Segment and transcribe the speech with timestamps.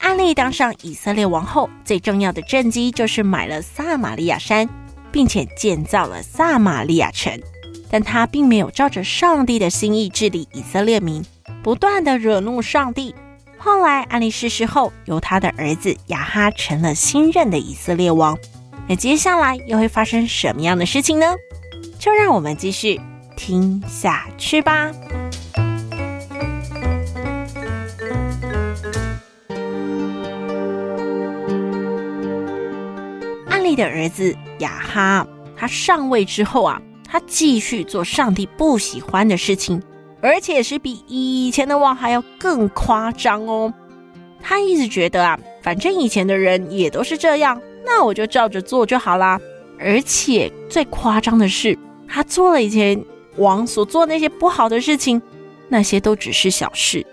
[0.00, 4.68] 安利当上以色列王后，最重要的政绩就是买了撒玛利亚山，
[5.12, 7.40] 并且建造了撒玛利亚城。
[7.90, 11.24] 但他并没有照着上帝的心意治理以色列民，
[11.62, 13.14] 不断地惹怒上帝。
[13.58, 18.38] 后来安利逝世后，由他的儿子亚哈成了新任的以色列王。
[18.88, 21.26] 那接下来又会发生什么样的事情呢？
[21.98, 23.00] 就让我们继续
[23.36, 24.90] 听下去吧。
[33.74, 35.26] 的儿子亚哈，
[35.56, 39.82] 他上位之后啊，他继续做上帝不喜欢的事情，
[40.20, 43.72] 而且是比以前的王还要更夸张哦。
[44.42, 49.38] 他一直觉得啊，反正以前的人也都是这样，那我就照着做就好啦。
[49.78, 53.02] 而且最夸张的是，他做了以前
[53.36, 55.20] 王所做那些不好的事情，
[55.68, 57.04] 那些都只是小事，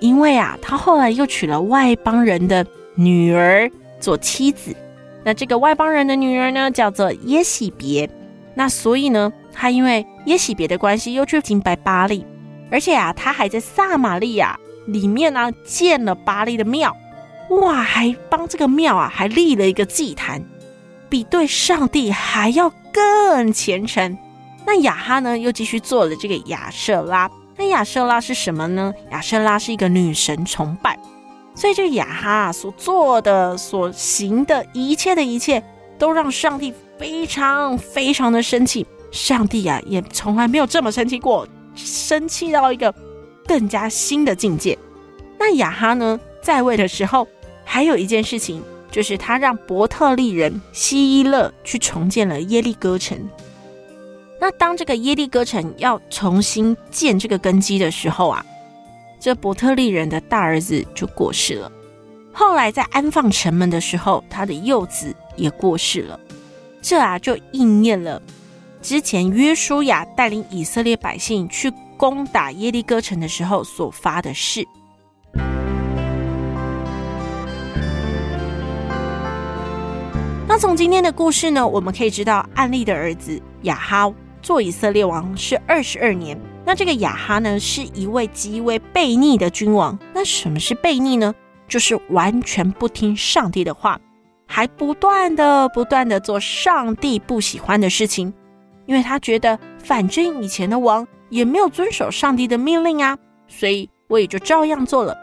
[0.00, 3.70] 因为啊，他后来又娶了外邦人的女儿
[4.00, 4.74] 做妻子。
[5.26, 8.08] 那这个外邦人的女儿呢，叫做耶洗别。
[8.54, 12.24] 那所以呢，她因为耶洗别的关系，又去敬拜巴力，
[12.70, 16.96] 而且啊，她还在撒玛利亚里面呢建了巴力的庙，
[17.50, 20.40] 哇，还帮这个庙啊还立了一个祭坛，
[21.08, 24.16] 比对上帝还要更虔诚。
[24.64, 27.28] 那亚哈呢，又继续做了这个亚舍拉。
[27.56, 28.94] 那亚舍拉是什么呢？
[29.10, 30.96] 亚舍拉是一个女神崇拜。
[31.56, 35.62] 所以，这亚哈所做的、所行的一切的一切，
[35.98, 38.86] 都让上帝非常非常的生气。
[39.10, 42.94] 上帝啊，也从来没有这么生气过，生气到一个
[43.46, 44.76] 更加新的境界。
[45.38, 47.26] 那亚哈呢，在位的时候，
[47.64, 53.18] 还有一件事情，就是他让伯特利人希伊勒去重建了耶利哥城。
[54.38, 58.44] 那当这个耶利哥城要重新建这个根基的时候啊。
[59.26, 61.72] 这伯特利人的大儿子就过世了，
[62.32, 66.20] 后来在安放城门的时候，他的幼子也过世了。
[66.80, 68.22] 这啊就应验了
[68.80, 74.64] 之前约书亚带领以色列百姓去攻打耶利哥城的时候所发的誓。
[80.46, 86.40] 那从今天的故事呢，我们可以知道，暗利的儿子亚哈做以色列王是二十二年。
[86.66, 89.96] 那这个亚哈呢，是一位极为悖逆的君王。
[90.12, 91.32] 那什么是悖逆呢？
[91.68, 94.00] 就是完全不听上帝的话，
[94.48, 98.34] 还不断的不断的做上帝不喜欢的事情。
[98.84, 103.16] 因为他觉得，反正以前的王也没有遵守上帝的命令啊，
[103.46, 105.16] 所以我也就照样做了。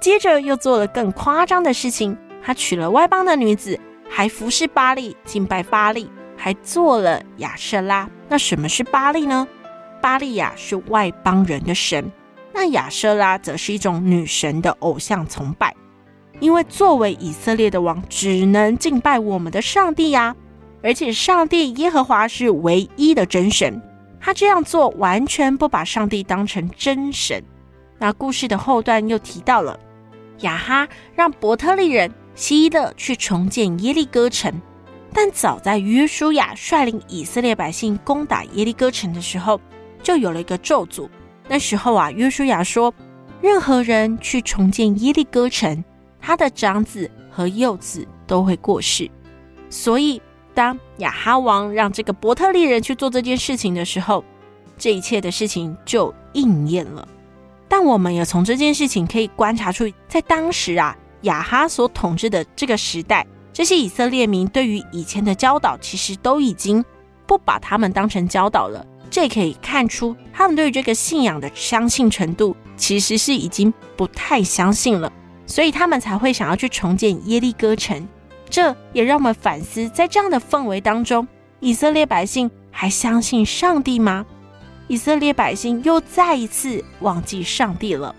[0.00, 3.78] 接着又做了更夸张的事情，他娶了外邦的女子，
[4.08, 8.08] 还服侍巴力，敬拜巴力，还做了亚舍拉。
[8.28, 9.46] 那什么是巴力呢？
[10.06, 12.12] 巴力亚是外邦人的神，
[12.54, 15.74] 那亚舍拉则是一种女神的偶像崇拜。
[16.38, 20.36] 因为作为以色列的王，只能敬拜我们的上帝呀、
[20.80, 23.82] 而且上帝耶和华是唯一的真神。
[24.20, 27.42] 他这样做完全不把上帝当成真神。
[27.98, 29.76] 那故事的后段又提到了
[30.42, 30.86] 亚哈
[31.16, 34.52] 让伯特利人希勒去重建耶利哥城，
[35.12, 39.60] 但早在约书亚率领以色列百姓攻打耶利哥城的时候。
[40.06, 41.08] 就有了一个咒诅。
[41.48, 42.94] 那时候啊，约书亚说，
[43.42, 45.82] 任何人去重建耶利哥城，
[46.20, 49.10] 他的长子和幼子都会过世。
[49.68, 50.22] 所以，
[50.54, 54.22] 当亚哈王让这个伯特利人去做这件事情的时候，
[54.78, 57.08] 这一切的事情就应验了。
[57.66, 66.84] 但我们也从这件事情可以观察出，在当时啊，亚哈所统治的这个时代，这些以色列民对于以前的教导，其实都已经
[67.26, 68.86] 不把他们当成教导了。
[69.10, 75.10] 这可以看出，他们对于这个信仰的相信程度，其实是已经不太相信了，
[75.46, 78.06] 所以他们才会想要去重建耶利哥城。
[78.48, 81.26] 这也让我们反思，在这样的氛围当中，
[81.60, 84.24] 以色列百姓还相信上帝吗？
[84.88, 88.14] 以色列百姓又再一次忘记上帝了。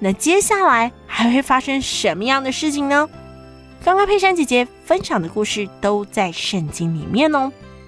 [0.00, 3.08] 那接下来还会发生什么样的事情呢？
[3.84, 7.52] 刚刚佩珊姐姐分享的故事都在圣经里面哦。